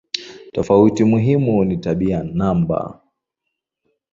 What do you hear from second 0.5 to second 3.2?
Tofauti muhimu ni tabia no.